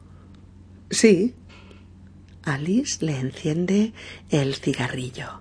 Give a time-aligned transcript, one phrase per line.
[0.91, 1.33] Sí.
[2.43, 3.93] Alice le enciende
[4.29, 5.39] el cigarrillo.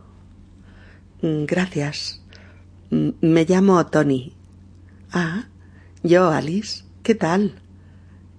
[1.21, 2.23] Gracias.
[2.91, 4.35] Mm, me llamo Tony.
[5.11, 5.49] Ah,
[6.03, 6.85] yo, Alice.
[7.03, 7.61] ¿Qué tal?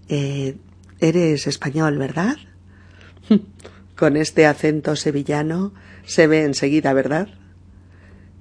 [0.10, 0.58] Eh,
[1.00, 2.38] eres español, ¿verdad?
[3.96, 5.74] Con este acento sevillano
[6.06, 7.30] se ve enseguida, ¿verdad?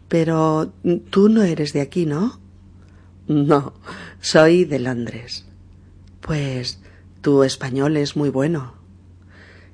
[0.09, 0.73] Pero
[1.11, 2.41] tú no eres de aquí, ¿no?
[3.29, 3.75] No,
[4.21, 5.47] soy de Londres.
[6.23, 6.81] Pues
[7.20, 8.75] tu español es muy bueno.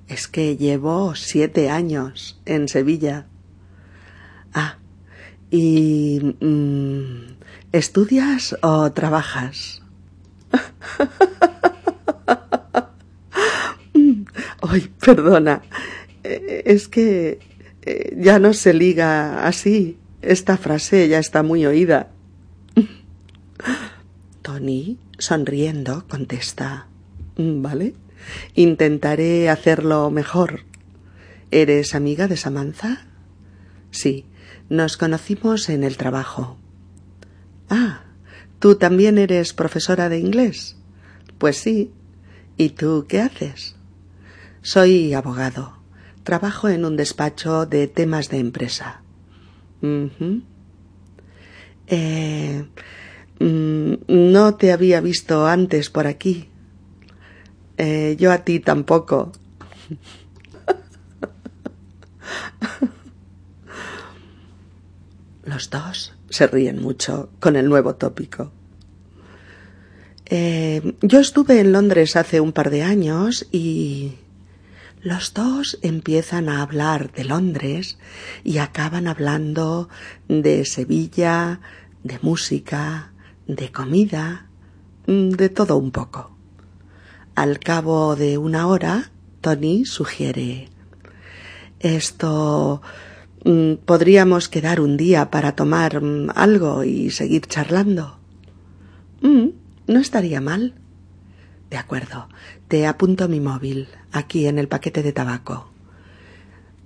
[0.08, 3.26] Es que llevo siete años en Sevilla.
[4.54, 4.78] Ah,
[5.50, 7.36] ¿y mm,
[7.72, 9.82] estudias o trabajas?
[14.62, 15.60] Ay, perdona.
[16.24, 17.38] Eh, es que
[17.82, 19.98] eh, ya no se liga así.
[20.22, 22.08] Esta frase ya está muy oída.
[24.42, 26.88] Tony, sonriendo, contesta
[27.38, 27.94] Vale.
[28.54, 30.64] Intentaré hacerlo mejor.
[31.52, 33.06] ¿Eres amiga de Samantha?
[33.92, 34.26] Sí,
[34.68, 36.58] nos conocimos en el trabajo.
[37.70, 38.02] Ah,
[38.58, 40.76] ¿tú también eres profesora de inglés?
[41.38, 41.92] Pues sí.
[42.56, 43.76] ¿Y tú qué haces?
[44.62, 45.78] Soy abogado.
[46.24, 49.02] Trabajo en un despacho de temas de empresa.
[51.86, 52.62] Eh, mm,
[53.40, 56.48] no te había visto antes por aquí.
[57.76, 59.32] Eh, yo a ti tampoco.
[65.44, 68.52] Los dos se ríen mucho con el nuevo tópico.
[70.26, 74.16] Eh, yo estuve en Londres hace un par de años y
[75.00, 77.96] los dos empiezan a hablar de Londres
[78.44, 79.88] y acaban hablando
[80.28, 81.60] de Sevilla,
[82.02, 83.12] de música,
[83.48, 84.46] de comida,
[85.08, 86.30] mm, de todo un poco.
[87.34, 89.10] Al cabo de una hora,
[89.40, 90.68] Tony sugiere
[91.80, 92.82] esto
[93.44, 98.18] mm, podríamos quedar un día para tomar mm, algo y seguir charlando.
[99.20, 100.74] no estaría mal.
[101.70, 102.28] De acuerdo,
[102.68, 105.70] te apunto mi móvil aquí en el paquete de tabaco.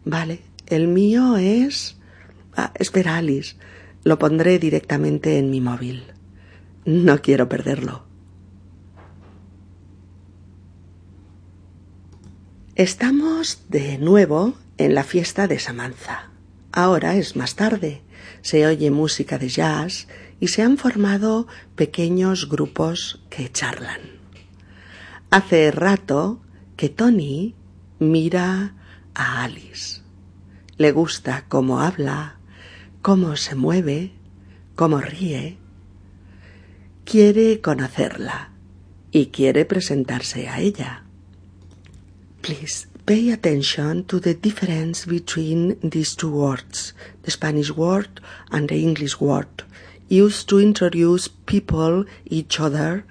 [0.05, 1.97] Vale, el mío es.
[2.57, 3.57] Ah, espera, Alice.
[4.05, 6.12] Lo pondré directamente en mi móvil.
[6.85, 8.03] No quiero perderlo.
[12.75, 16.31] Estamos de nuevo en la fiesta de Samantha.
[16.73, 18.03] Ahora es más tarde.
[18.41, 20.09] Se oye música de jazz
[20.41, 24.01] y se han formado pequeños grupos que charlan.
[25.31, 26.41] Hace rato
[26.77, 27.55] que Tony
[28.01, 28.75] mira
[29.15, 30.01] a Alice.
[30.79, 32.39] Le gusta cómo habla,
[33.03, 34.15] cómo se mueve,
[34.75, 35.62] cómo ríe.
[37.13, 38.49] Quiere conocerla
[39.13, 41.05] y quiere presentarse a ella.
[42.41, 48.81] Please pay attention to the difference between these two words, the Spanish word and the
[48.81, 49.65] English word,
[50.09, 53.05] used to introduce people each other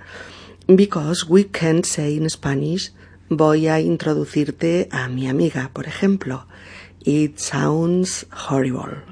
[0.65, 2.89] Because we can't say in Spanish,
[3.29, 6.47] voy a introducirte a mi amiga, por ejemplo.
[7.05, 9.03] It sounds horrible.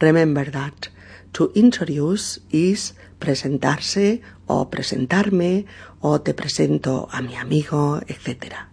[0.00, 0.88] Remember that.
[1.34, 5.66] To introduce is presentarse o presentarme
[6.00, 8.68] o te presento a mi amigo, etc.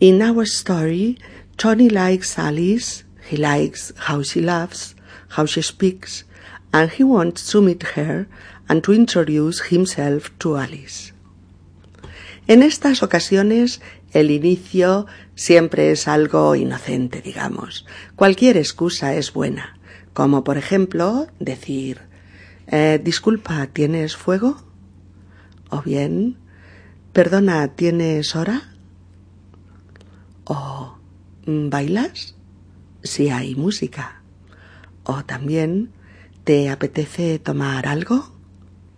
[0.00, 1.18] In our story,
[1.56, 4.94] Tony likes Alice, he likes how she laughs,
[5.36, 6.24] how she speaks,
[6.72, 8.26] and he wants to meet her
[8.68, 11.12] and to introduce himself to Alice.
[12.46, 13.80] En estas ocasiones
[14.12, 17.84] el inicio siempre es algo inocente, digamos.
[18.16, 19.78] Cualquier excusa es buena,
[20.12, 22.00] como por ejemplo decir
[22.66, 24.56] eh, disculpa, ¿tienes fuego?
[25.70, 26.36] O bien,
[27.12, 28.62] perdona, ¿tienes hora?
[30.44, 30.96] O
[31.46, 32.34] ¿bailas?
[33.02, 34.22] Si hay música.
[35.04, 35.92] O también,
[36.44, 38.32] ¿te apetece tomar algo?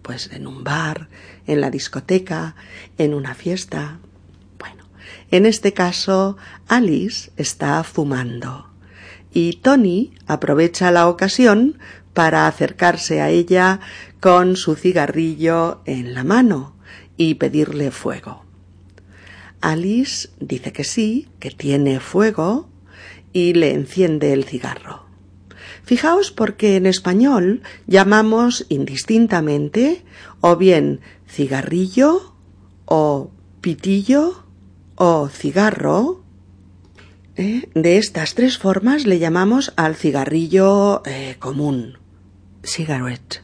[0.02, 1.08] Pues en un bar,
[1.46, 2.54] en la discoteca,
[2.98, 3.98] en una fiesta.
[4.58, 4.84] Bueno,
[5.30, 6.36] en este caso,
[6.68, 8.70] Alice está fumando.
[9.32, 11.78] Y Tony aprovecha la ocasión
[12.16, 13.78] para acercarse a ella
[14.20, 16.74] con su cigarrillo en la mano
[17.18, 18.42] y pedirle fuego.
[19.60, 22.70] Alice dice que sí, que tiene fuego
[23.34, 25.04] y le enciende el cigarro.
[25.84, 30.02] Fijaos porque en español llamamos indistintamente
[30.40, 32.34] o bien cigarrillo
[32.86, 33.30] o
[33.60, 34.42] pitillo
[34.94, 36.24] o cigarro
[37.36, 37.68] ¿eh?
[37.74, 41.98] De estas tres formas le llamamos al cigarrillo eh, común
[42.66, 43.42] cigarette,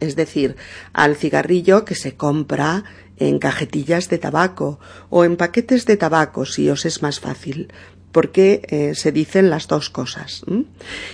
[0.00, 0.56] es decir,
[0.92, 2.84] al cigarrillo que se compra
[3.18, 4.80] en cajetillas de tabaco
[5.10, 7.72] o en paquetes de tabaco si os es más fácil,
[8.12, 10.42] porque eh, se dicen las dos cosas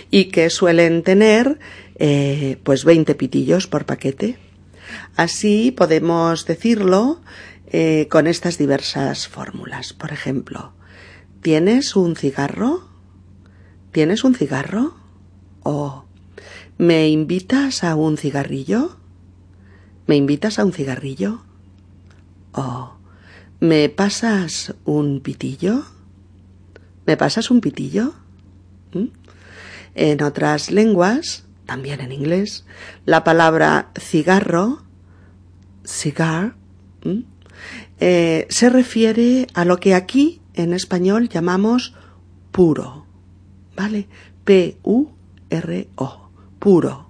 [0.09, 1.59] y que suelen tener
[1.95, 4.37] eh, pues 20 pitillos por paquete.
[5.15, 7.21] Así podemos decirlo
[7.67, 9.93] eh, con estas diversas fórmulas.
[9.93, 10.73] Por ejemplo,
[11.41, 12.87] ¿tienes un cigarro?
[13.91, 14.95] ¿Tienes un cigarro?
[15.63, 16.04] O
[16.77, 18.97] ¿Me invitas a un cigarrillo?
[20.07, 21.41] ¿Me invitas a un cigarrillo?
[22.51, 22.95] ¿O
[23.61, 25.85] me pasas un pitillo?
[27.05, 28.13] ¿Me pasas un pitillo?
[28.93, 29.05] ¿Mm?
[29.95, 32.65] En otras lenguas, también en inglés,
[33.05, 34.83] la palabra cigarro,
[35.85, 36.57] cigar,
[38.01, 41.93] eh, se refiere a lo que aquí en español llamamos
[42.51, 43.05] puro,
[43.77, 44.09] ¿vale?
[44.43, 46.24] P-U-R-O
[46.59, 47.05] puro.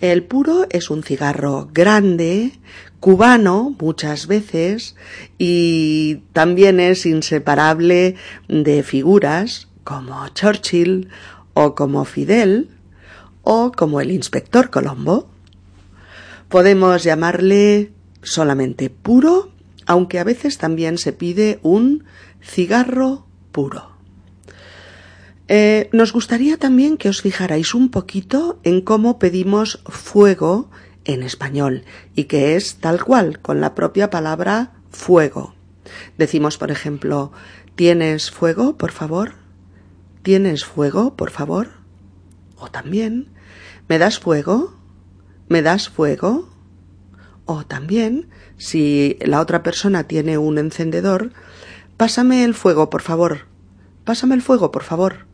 [0.00, 2.58] El puro es un cigarro grande,
[2.98, 4.96] cubano muchas veces,
[5.38, 8.16] y también es inseparable
[8.48, 11.08] de figuras como Churchill
[11.54, 12.70] o como Fidel
[13.42, 15.30] o como el inspector Colombo.
[16.48, 17.92] Podemos llamarle
[18.22, 19.52] solamente puro,
[19.86, 22.04] aunque a veces también se pide un
[22.40, 23.91] cigarro puro.
[25.54, 30.70] Eh, nos gustaría también que os fijarais un poquito en cómo pedimos fuego
[31.04, 31.84] en español
[32.14, 35.54] y que es tal cual, con la propia palabra fuego.
[36.16, 37.32] Decimos, por ejemplo,
[37.74, 39.34] ¿tienes fuego, por favor?
[40.22, 41.68] ¿Tienes fuego, por favor?
[42.56, 43.28] O también,
[43.90, 44.72] ¿me das fuego?
[45.50, 46.48] ¿Me das fuego?
[47.44, 51.34] O también, si la otra persona tiene un encendedor,
[51.98, 53.40] pásame el fuego, por favor.
[54.06, 55.30] Pásame el fuego, por favor.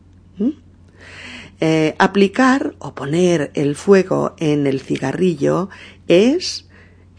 [1.61, 5.69] Eh, aplicar o poner el fuego en el cigarrillo
[6.07, 6.69] es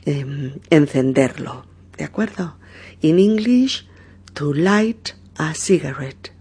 [0.07, 1.67] em, encenderlo,
[1.99, 2.57] ¿de acuerdo?
[3.03, 3.87] In English,
[4.33, 6.33] to light a cigarette.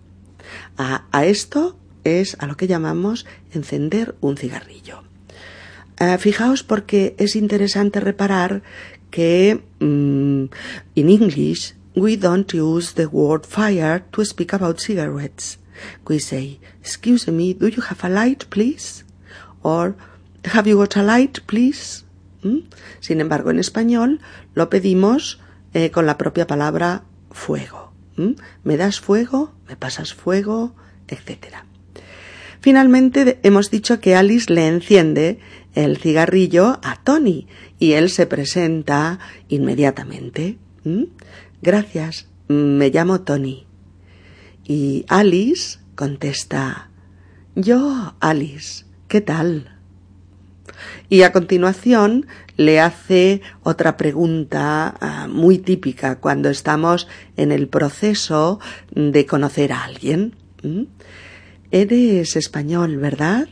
[0.77, 5.03] A, esto es a lo que llamamos encender un cigarrillo.
[5.99, 8.63] Eh, fijaos porque es interesante reparar
[9.11, 10.43] que mm,
[10.95, 15.59] in English we don't use the word fire to speak about cigarettes.
[16.07, 19.05] We say, Excuse me, do you have a light, please?
[19.63, 19.95] Or,
[20.45, 22.03] Have you got a light, please?
[22.43, 22.59] ¿Mm?
[23.01, 24.21] Sin embargo, en español
[24.55, 25.39] lo pedimos
[25.73, 27.91] eh, con la propia palabra fuego.
[28.15, 28.31] ¿Mm?
[28.63, 29.53] ¿Me das fuego?
[29.67, 30.73] ¿Me pasas fuego?
[31.07, 31.65] Etcétera.
[32.61, 35.39] Finalmente hemos dicho que Alice le enciende
[35.75, 39.19] el cigarrillo a Tony y él se presenta
[39.49, 40.57] inmediatamente.
[40.83, 41.03] ¿Mm?
[41.61, 43.68] Gracias, me llamo Tony.
[44.69, 46.91] Y Alice contesta
[47.55, 49.79] Yo, Alice, ¿qué tal?
[51.09, 58.59] Y a continuación le hace otra pregunta ah, muy típica cuando estamos en el proceso
[58.91, 60.35] de conocer a alguien.
[60.61, 60.83] ¿Mm?
[61.71, 63.47] Eres español, ¿verdad?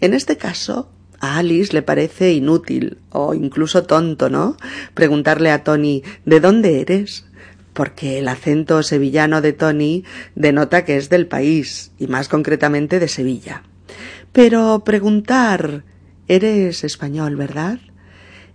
[0.00, 0.90] En este caso,
[1.20, 4.56] a Alice le parece inútil o incluso tonto, ¿no?
[4.94, 7.26] Preguntarle a Tony ¿de dónde eres?
[7.72, 13.08] Porque el acento sevillano de Tony denota que es del país, y más concretamente de
[13.08, 13.62] Sevilla.
[14.32, 15.84] Pero preguntar
[16.30, 17.80] ¿Eres español, verdad?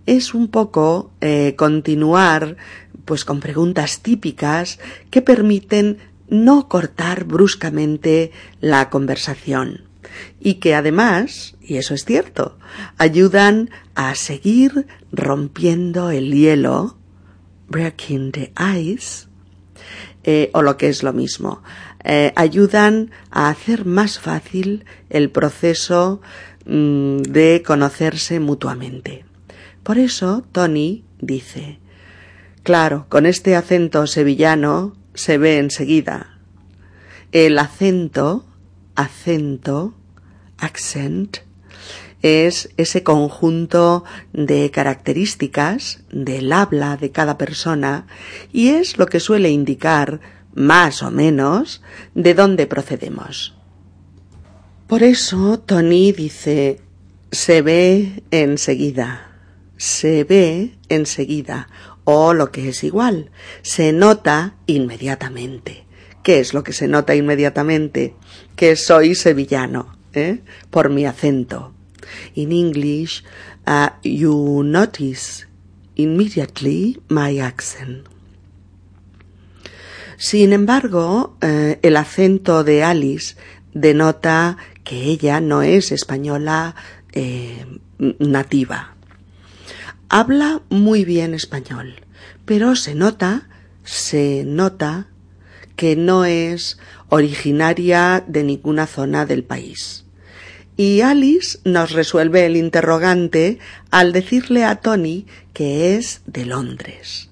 [0.06, 2.56] Es un poco eh, continuar
[3.04, 4.78] pues con preguntas típicas
[5.10, 8.32] que permiten no cortar bruscamente
[8.62, 9.82] la conversación
[10.40, 12.56] y que además, y eso es cierto,
[12.96, 16.96] ayudan a seguir rompiendo el hielo,
[17.68, 19.26] breaking the ice,
[20.24, 21.62] eh, o lo que es lo mismo,
[22.04, 26.20] eh, ayudan a hacer más fácil el proceso
[26.64, 29.24] mm, de conocerse mutuamente.
[29.82, 31.78] Por eso Tony dice,
[32.62, 36.38] claro, con este acento sevillano se ve enseguida.
[37.32, 38.44] El acento,
[38.94, 39.94] acento,
[40.58, 41.38] accent,
[42.26, 48.06] es ese conjunto de características del habla de cada persona
[48.52, 50.20] y es lo que suele indicar,
[50.54, 51.82] más o menos,
[52.14, 53.54] de dónde procedemos.
[54.86, 56.80] Por eso Tony dice
[57.32, 59.32] se ve enseguida,
[59.76, 61.68] se ve enseguida,
[62.04, 63.30] o lo que es igual,
[63.62, 65.84] se nota inmediatamente.
[66.22, 68.14] ¿Qué es lo que se nota inmediatamente?
[68.54, 70.40] Que soy sevillano, ¿eh?
[70.70, 71.75] por mi acento.
[72.34, 73.24] In English,
[73.66, 75.46] uh, you notice
[75.96, 78.06] immediately my accent.
[80.18, 83.36] Sin embargo, eh, el acento de Alice
[83.74, 86.74] denota que ella no es española
[87.12, 87.66] eh,
[87.98, 88.94] nativa.
[90.08, 91.96] Habla muy bien español,
[92.46, 93.48] pero se nota,
[93.84, 95.08] se nota
[95.74, 96.78] que no es
[97.10, 100.05] originaria de ninguna zona del país.
[100.76, 103.58] Y Alice nos resuelve el interrogante
[103.90, 107.30] al decirle a Tony que es de Londres.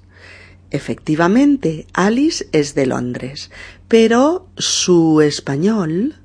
[0.71, 3.51] Efectivamente, Alice es de Londres,
[3.87, 6.17] pero su español,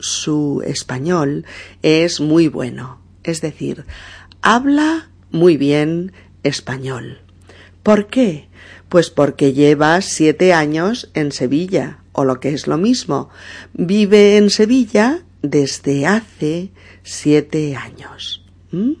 [0.00, 1.46] su español
[1.82, 3.00] es muy bueno.
[3.22, 3.84] Es decir,
[4.42, 7.20] habla muy bien español.
[7.82, 8.48] ¿Por qué?
[8.88, 13.30] Pues porque lleva siete años en Sevilla, o lo que es lo mismo,
[13.72, 16.70] vive en Sevilla desde hace
[17.02, 18.44] siete años.
[18.70, 18.92] ¿Mm?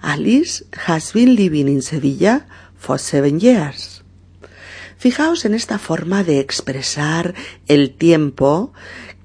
[0.00, 2.46] Alice has been living in Sevilla
[2.76, 4.04] for seven years.
[4.96, 7.34] Fijaos en esta forma de expresar
[7.68, 8.72] el tiempo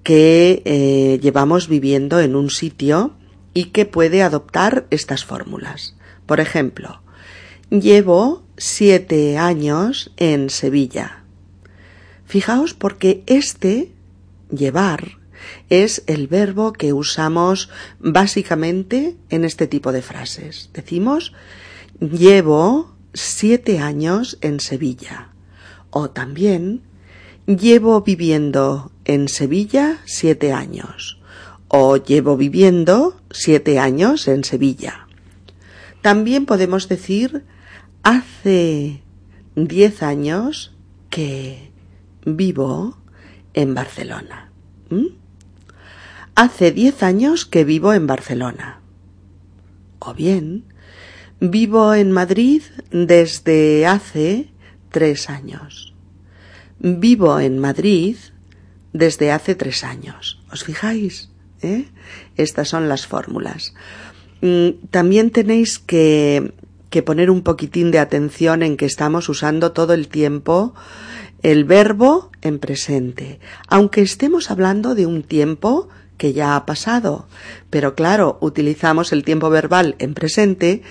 [0.03, 3.15] que eh, llevamos viviendo en un sitio
[3.53, 5.95] y que puede adoptar estas fórmulas.
[6.25, 7.01] Por ejemplo,
[7.69, 11.23] llevo siete años en Sevilla.
[12.25, 13.91] Fijaos porque este
[14.51, 15.22] llevar
[15.69, 17.69] es el verbo que usamos
[17.99, 20.69] básicamente en este tipo de frases.
[20.73, 21.33] Decimos
[21.99, 25.29] llevo siete años en Sevilla.
[25.89, 26.81] O también
[27.45, 31.19] llevo viviendo en Sevilla siete años.
[31.67, 35.07] O llevo viviendo siete años en Sevilla.
[36.01, 37.45] También podemos decir
[38.03, 39.01] hace
[39.55, 40.75] diez años
[41.09, 41.71] que
[42.25, 42.97] vivo
[43.53, 44.51] en Barcelona.
[46.35, 48.81] Hace diez años que vivo en Barcelona.
[49.99, 50.65] O bien,
[51.39, 54.49] vivo en Madrid desde hace
[54.89, 55.93] tres años.
[56.79, 58.17] Vivo en Madrid
[58.93, 60.41] desde hace tres años.
[60.51, 61.29] ¿Os fijáis?
[61.61, 61.85] ¿Eh?
[62.35, 63.75] Estas son las fórmulas.
[64.41, 66.55] Mm, también tenéis que,
[66.89, 70.73] que poner un poquitín de atención en que estamos usando todo el tiempo
[71.43, 77.27] el verbo en presente, aunque estemos hablando de un tiempo que ya ha pasado.
[77.69, 80.81] Pero claro, utilizamos el tiempo verbal en presente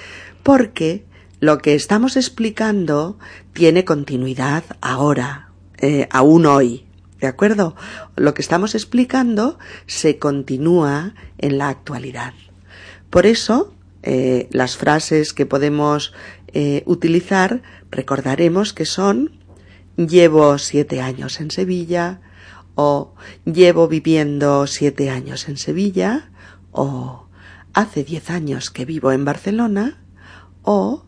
[0.43, 1.05] porque
[1.41, 3.19] lo que estamos explicando
[3.53, 6.87] tiene continuidad ahora, eh, aún hoy.
[7.21, 7.77] ¿De acuerdo?
[8.17, 12.35] Lo que estamos explicando se continúa en la actualidad.
[13.11, 16.13] Por eso, eh, las frases que podemos
[16.49, 19.39] eh, utilizar recordaremos que son
[19.97, 22.21] llevo siete años en Sevilla,
[22.75, 23.15] o
[23.45, 26.31] llevo viviendo siete años en Sevilla,
[26.71, 27.27] o
[27.75, 29.99] hace diez años que vivo en Barcelona,
[30.63, 31.05] o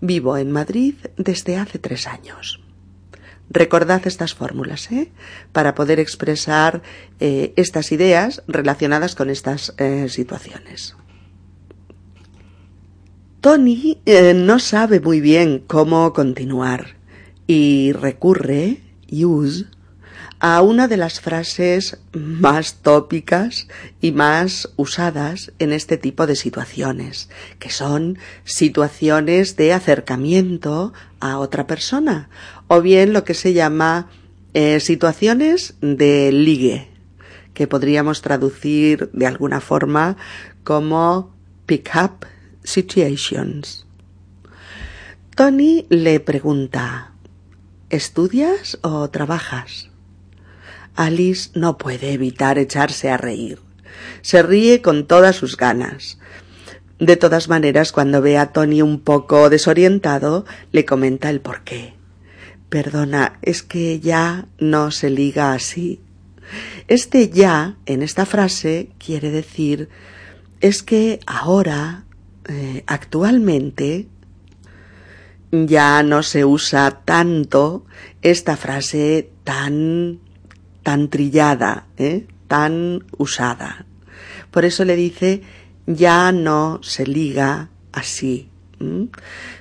[0.00, 2.60] vivo en Madrid desde hace tres años.
[3.50, 5.12] Recordad estas fórmulas ¿eh?
[5.52, 6.82] para poder expresar
[7.20, 10.96] eh, estas ideas relacionadas con estas eh, situaciones.
[13.42, 16.96] Tony eh, no sabe muy bien cómo continuar
[17.48, 18.80] y recurre,
[19.10, 19.66] use,
[20.42, 23.68] a una de las frases más tópicas
[24.00, 27.30] y más usadas en este tipo de situaciones,
[27.60, 32.28] que son situaciones de acercamiento a otra persona,
[32.66, 34.08] o bien lo que se llama
[34.52, 36.88] eh, situaciones de ligue,
[37.54, 40.16] que podríamos traducir de alguna forma
[40.64, 42.26] como pick up
[42.64, 43.86] situations.
[45.36, 47.12] Tony le pregunta
[47.90, 49.91] ¿Estudias o trabajas?
[50.94, 53.58] Alice no puede evitar echarse a reír.
[54.22, 56.18] Se ríe con todas sus ganas.
[56.98, 61.94] De todas maneras, cuando ve a Tony un poco desorientado, le comenta el porqué.
[62.68, 66.00] Perdona, es que ya no se liga así.
[66.88, 69.88] Este ya en esta frase quiere decir
[70.60, 72.04] es que ahora,
[72.48, 74.06] eh, actualmente,
[75.50, 77.84] ya no se usa tanto
[78.22, 80.20] esta frase tan
[80.82, 82.26] tan trillada, ¿eh?
[82.48, 83.86] tan usada.
[84.50, 85.42] Por eso le dice
[85.86, 88.48] ya no se liga así.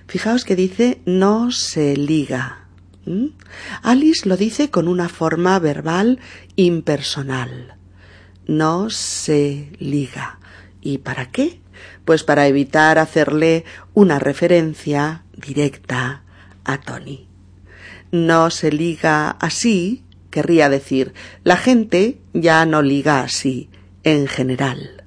[0.08, 2.68] Fijaos que dice no se liga.
[3.82, 6.20] Alice lo dice con una forma verbal
[6.56, 7.76] impersonal.
[8.48, 10.40] No se liga.
[10.82, 11.62] ¿Y para qué?
[12.06, 16.24] Pues para evitar hacerle una referencia directa
[16.64, 17.28] a Tony.
[18.12, 23.70] No se liga así, querría decir, la gente ya no liga así,
[24.04, 25.04] en general.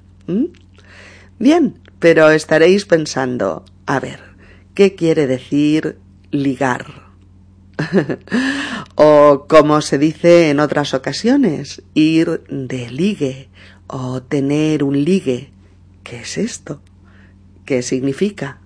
[1.37, 4.21] Bien, pero estaréis pensando, a ver,
[4.73, 5.97] ¿qué quiere decir
[6.31, 7.05] ligar?
[8.95, 13.49] o como se dice en otras ocasiones, ir de ligue
[13.87, 15.51] o tener un ligue.
[16.03, 16.81] ¿Qué es esto?
[17.65, 18.59] ¿Qué significa?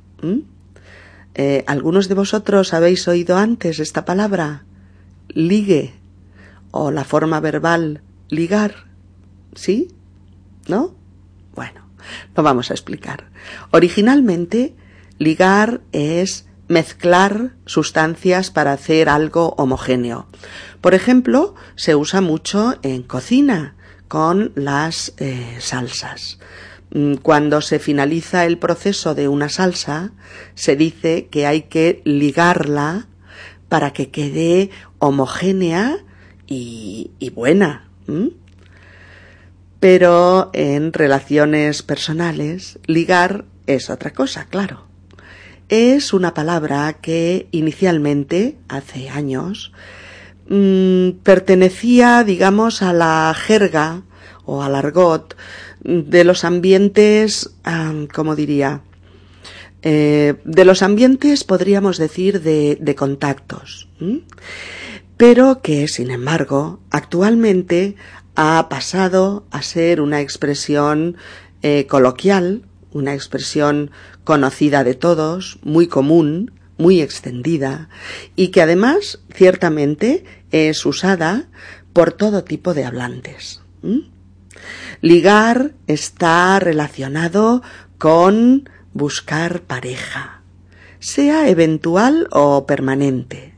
[1.36, 4.66] Eh, ¿Algunos de vosotros habéis oído antes esta palabra?
[5.30, 5.94] Ligue
[6.72, 8.88] o la forma verbal ligar.
[9.56, 9.90] ¿Sí?
[10.68, 10.96] ¿No?
[11.56, 11.82] Bueno,
[12.36, 13.30] lo vamos a explicar.
[13.72, 14.76] Originalmente,
[15.18, 20.28] ligar es mezclar sustancias para hacer algo homogéneo.
[20.82, 23.76] Por ejemplo, se usa mucho en cocina
[24.08, 26.40] con las eh, salsas.
[26.92, 30.12] Mm, cuando se finaliza el proceso de una salsa,
[30.56, 33.08] se dice que hay que ligarla
[33.68, 35.98] para que quede homogénea
[36.50, 37.88] y, buena.
[39.80, 44.88] Pero en relaciones personales, ligar es otra cosa, claro.
[45.70, 49.72] Es una palabra que inicialmente, hace años,
[50.50, 54.02] mm, pertenecía, digamos, a la jerga
[54.46, 55.36] o al argot
[55.84, 57.52] de los ambientes,
[58.14, 58.82] como diría,
[59.82, 63.88] eh, de los ambientes podríamos decir de, contactos,
[65.20, 67.98] pero que, sin embargo, actualmente
[68.36, 71.18] ha pasado a ser una expresión
[71.62, 73.92] eh, coloquial, una expresión
[74.24, 77.90] conocida de todos, muy común, muy extendida,
[78.38, 81.50] y que además ciertamente es usada
[81.92, 83.62] por todo tipo de hablantes.
[85.02, 87.62] Ligar está relacionado
[87.98, 90.44] con buscar pareja,
[91.00, 93.49] sea eventual o permanente,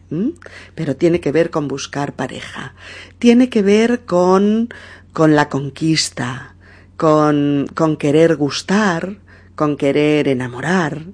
[0.76, 2.76] pero tiene que ver con buscar pareja,
[3.20, 4.70] tiene que ver con,
[5.14, 6.56] con la conquista,
[6.98, 9.18] con, con querer gustar,
[9.56, 11.06] con querer enamorar,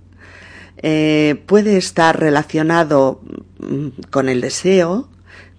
[0.77, 3.21] eh, puede estar relacionado
[3.59, 5.09] mm, con el deseo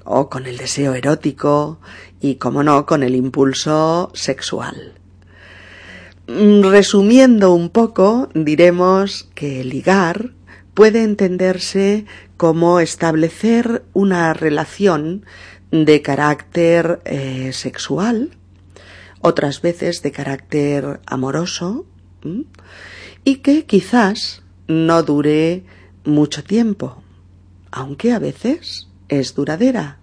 [0.04, 1.80] o con el deseo erótico
[2.20, 4.94] y, como no, con el impulso sexual.
[6.28, 10.32] Mm, resumiendo un poco, diremos que ligar
[10.78, 12.04] puede entenderse
[12.36, 15.26] como establecer una relación
[15.72, 18.30] de carácter eh, sexual,
[19.20, 21.84] otras veces de carácter amoroso,
[23.24, 25.64] y que quizás no dure
[26.04, 27.02] mucho tiempo,
[27.72, 29.98] aunque a veces es duradera.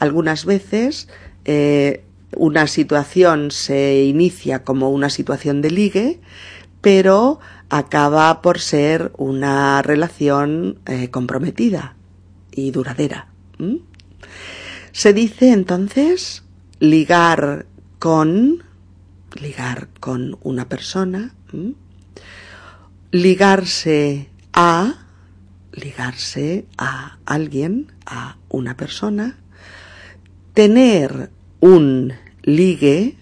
[0.00, 1.06] Algunas veces
[1.44, 2.02] eh,
[2.34, 6.20] una situación se inicia como una situación de ligue,
[6.80, 11.96] pero acaba por ser una relación eh, comprometida
[12.50, 13.28] y duradera.
[14.92, 16.44] Se dice entonces
[16.78, 17.66] ligar
[17.98, 18.62] con,
[19.34, 21.34] ligar con una persona,
[23.10, 25.06] ligarse a,
[25.72, 29.38] ligarse a alguien, a una persona,
[30.54, 33.16] tener un ligue,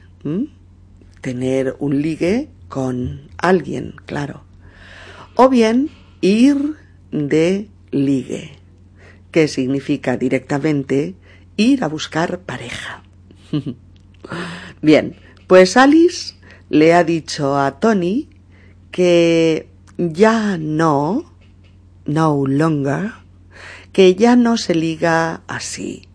[1.21, 4.45] tener un ligue con alguien, claro,
[5.35, 6.77] o bien ir
[7.11, 8.53] de ligue,
[9.31, 11.15] que significa directamente
[11.57, 13.03] ir a buscar pareja.
[14.83, 16.35] Bien, pues Alice
[16.71, 18.29] le ha dicho a Tony
[18.91, 21.33] que ya no,
[22.07, 23.13] no longer,
[23.93, 26.09] que ya no se liga así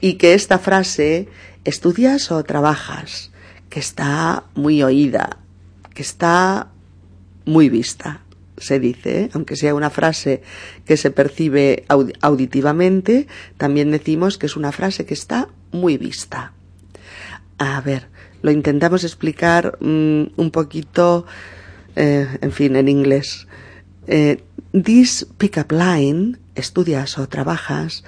[0.00, 1.28] y que esta frase
[1.64, 3.30] estudias o trabajas,
[3.70, 5.38] que está muy oída,
[5.94, 6.70] que está
[7.44, 8.22] muy vista,
[8.56, 10.42] se dice, aunque sea una frase
[10.84, 11.84] que se percibe
[12.20, 13.26] auditivamente,
[13.56, 16.52] también decimos que es una frase que está muy vista.
[17.58, 18.08] A ver,
[18.42, 21.26] lo intentamos explicar mm, un poquito,
[21.96, 23.46] eh, en fin, en inglés.
[24.06, 28.04] Eh, this pickup line, estudias o trabajas,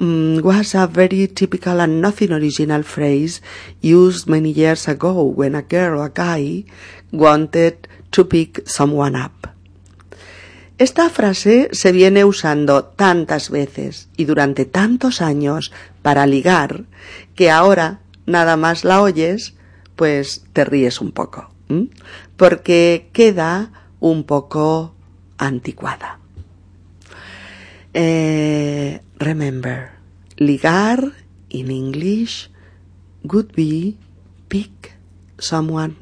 [0.00, 3.40] was a very typical and nothing original phrase
[3.80, 6.64] used many years ago when a girl or a guy
[7.12, 9.48] wanted to pick someone up.
[10.76, 15.70] Esta frase se viene usando tantas veces y durante tantos años
[16.02, 16.84] para ligar
[17.36, 19.54] que ahora nada más la oyes,
[19.94, 21.50] pues te ríes un poco,
[22.36, 24.94] porque queda un poco
[25.38, 26.18] anticuada.
[27.96, 29.92] Eh, remember,
[30.36, 31.12] ligar
[31.48, 32.50] in English
[33.22, 33.96] would be
[34.48, 34.96] pick
[35.38, 35.94] someone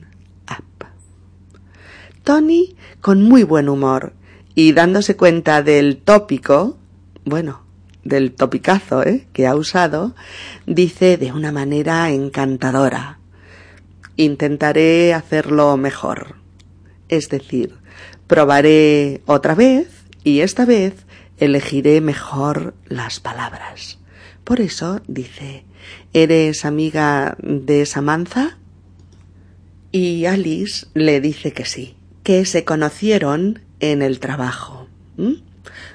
[0.49, 0.87] up.
[2.25, 4.15] Tony, con muy buen humor
[4.55, 6.79] y dándose cuenta del tópico,
[7.27, 7.63] bueno,
[8.05, 9.27] del topicazo ¿eh?
[9.35, 10.15] que ha usado,
[10.67, 13.19] dice de una manera encantadora.
[14.17, 16.37] Intentaré hacerlo mejor.
[17.11, 17.75] Es decir,
[18.27, 19.89] probaré otra vez
[20.25, 21.05] y esta vez
[21.45, 23.99] elegiré mejor las palabras.
[24.45, 25.65] Por eso dice,
[26.13, 28.59] ¿eres amiga de Samantha?
[29.91, 34.87] Y Alice le dice que sí, que se conocieron en el trabajo.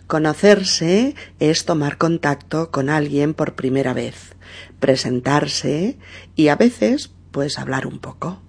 [0.06, 4.36] Conocerse es tomar contacto con alguien por primera vez,
[4.82, 5.98] presentarse
[6.36, 8.42] y a veces pues hablar un poco.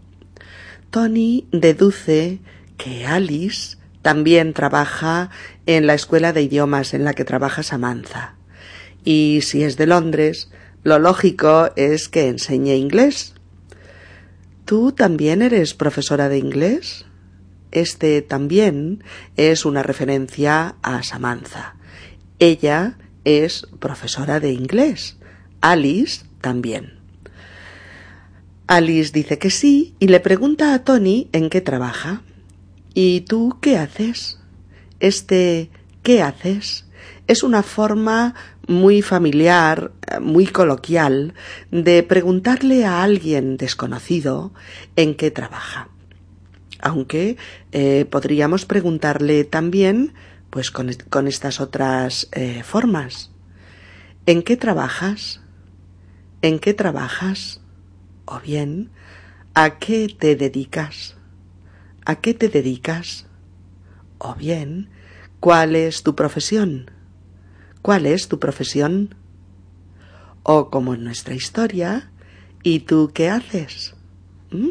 [0.91, 2.41] Tony deduce
[2.77, 3.78] que Alice
[4.09, 5.29] también trabaja
[5.67, 8.37] en la escuela de idiomas en la que trabaja Samantha.
[9.05, 10.51] Y si es de Londres,
[10.83, 13.35] lo lógico es que enseñe inglés.
[14.65, 17.05] ¿Tú también eres profesora de inglés?
[17.71, 19.05] Este también
[19.37, 21.77] es una referencia a Samantha.
[22.39, 25.19] Ella es profesora de inglés.
[25.61, 26.99] Alice también.
[28.69, 32.23] Alice dice que sí y le pregunta a Tony en qué trabaja.
[33.01, 34.41] ¿Y tú qué haces?
[34.99, 35.71] Este
[36.03, 36.85] ¿qué haces?
[37.29, 38.35] es una forma
[38.67, 41.35] muy familiar, muy coloquial,
[41.71, 44.53] de preguntarle a alguien desconocido
[44.97, 45.91] en qué trabaja.
[46.81, 47.37] Aunque
[47.71, 50.15] eh, podríamos preguntarle también,
[50.51, 53.31] pues con, estas otras eh, formas.
[54.27, 55.41] ¿En qué trabajas?
[56.43, 57.61] ¿En qué trabajas?
[58.25, 58.91] O bien,
[59.55, 61.18] ¿a qué te dedicas?
[62.09, 63.27] ¿A qué te dedicas?
[64.17, 64.89] O bien,
[65.41, 66.91] ¿cuál es tu profesión?
[67.83, 69.15] ¿Cuál es tu profesión?
[70.43, 72.11] O como en nuestra historia,
[72.63, 73.95] ¿y tú qué haces?
[74.51, 74.71] ¿Mm?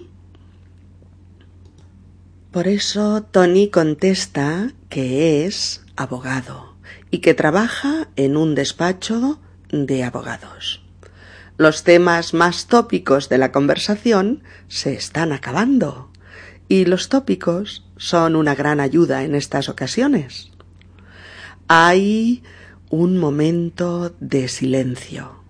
[2.50, 6.74] Por eso Tony contesta que es abogado
[7.12, 10.82] y que trabaja en un despacho de abogados.
[11.58, 16.07] Los temas más tópicos de la conversación se están acabando
[16.68, 20.52] y los tópicos son una gran ayuda en estas ocasiones.
[21.68, 22.44] Hay
[22.90, 25.44] un momento de silencio,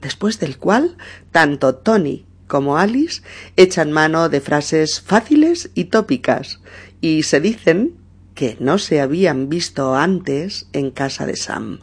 [0.00, 0.96] después del cual
[1.30, 3.22] tanto Tony como Alice
[3.56, 6.60] echan mano de frases fáciles y tópicas
[7.00, 7.96] y se dicen
[8.34, 11.80] que no se habían visto antes en casa de Sam.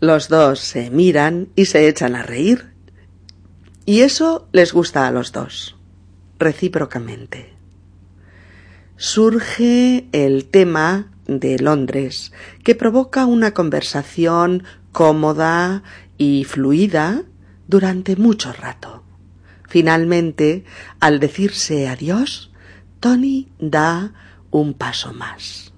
[0.00, 2.72] Los dos se miran y se echan a reír.
[3.84, 5.79] Y eso les gusta a los dos
[6.40, 7.54] recíprocamente.
[8.96, 12.32] Surge el tema de Londres,
[12.64, 15.84] que provoca una conversación cómoda
[16.18, 17.22] y fluida
[17.68, 19.04] durante mucho rato.
[19.68, 20.64] Finalmente,
[20.98, 22.50] al decirse adiós,
[22.98, 24.12] Tony da
[24.50, 25.72] un paso más.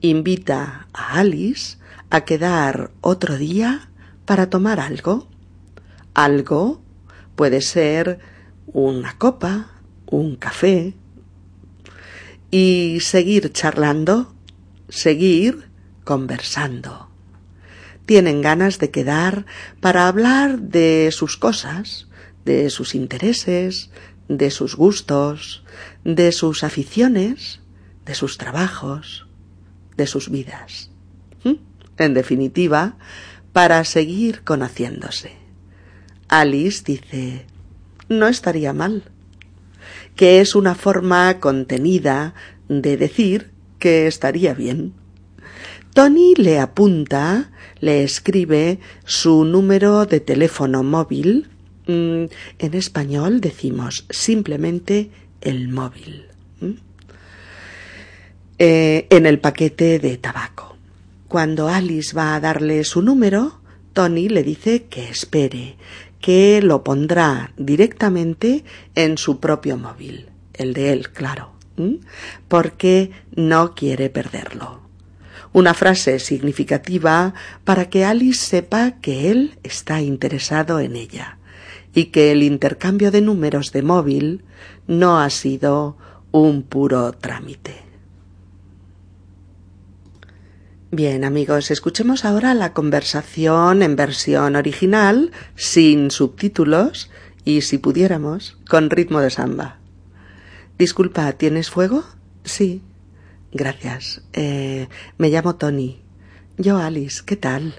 [0.00, 1.78] Invita a Alice
[2.10, 3.88] a quedar otro día
[4.24, 5.28] para tomar algo.
[6.12, 6.82] Algo
[7.36, 8.18] puede ser
[8.66, 9.73] una copa,
[10.14, 10.94] un café
[12.50, 14.34] y seguir charlando,
[14.88, 15.68] seguir
[16.04, 17.10] conversando.
[18.06, 19.46] Tienen ganas de quedar
[19.80, 22.08] para hablar de sus cosas,
[22.44, 23.90] de sus intereses,
[24.28, 25.64] de sus gustos,
[26.04, 27.60] de sus aficiones,
[28.04, 29.26] de sus trabajos,
[29.96, 30.90] de sus vidas.
[31.44, 31.54] ¿Mm?
[31.98, 32.96] En definitiva,
[33.52, 35.32] para seguir conociéndose.
[36.28, 37.46] Alice dice,
[38.08, 39.10] no estaría mal
[40.16, 42.34] que es una forma contenida
[42.68, 44.94] de decir que estaría bien.
[45.92, 51.48] Tony le apunta, le escribe su número de teléfono móvil.
[51.86, 52.24] Mm,
[52.58, 56.26] en español decimos simplemente el móvil.
[58.58, 60.76] Eh, en el paquete de tabaco.
[61.26, 63.60] Cuando Alice va a darle su número,
[63.92, 65.76] Tony le dice que espere,
[66.24, 71.52] que lo pondrá directamente en su propio móvil, el de él, claro,
[72.48, 74.80] porque no quiere perderlo.
[75.52, 77.34] Una frase significativa
[77.64, 81.36] para que Alice sepa que él está interesado en ella
[81.94, 84.44] y que el intercambio de números de móvil
[84.86, 85.98] no ha sido
[86.32, 87.83] un puro trámite.
[90.96, 97.10] Bien amigos, escuchemos ahora la conversación en versión original, sin subtítulos
[97.44, 99.80] y, si pudiéramos, con ritmo de samba.
[100.78, 102.04] Disculpa, ¿tienes fuego?
[102.44, 102.80] Sí.
[103.50, 104.22] Gracias.
[104.34, 104.86] Eh,
[105.18, 106.00] me llamo Tony.
[106.58, 107.74] Yo Alice, ¿qué tal?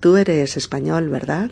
[0.00, 1.50] Tú eres español, ¿verdad?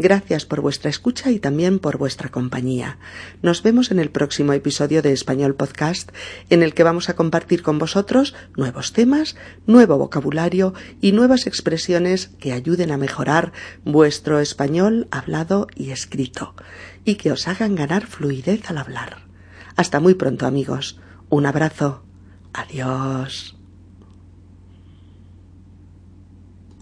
[0.00, 2.98] Gracias por vuestra escucha y también por vuestra compañía.
[3.42, 6.12] Nos vemos en el próximo episodio de Español Podcast,
[6.50, 9.34] en el que vamos a compartir con vosotros nuevos temas,
[9.66, 13.52] nuevo vocabulario y nuevas expresiones que ayuden a mejorar
[13.84, 16.54] vuestro español hablado y escrito,
[17.04, 19.26] y que os hagan ganar fluidez al hablar.
[19.74, 21.00] Hasta muy pronto amigos.
[21.28, 22.04] Un abrazo.
[22.52, 23.57] Adiós.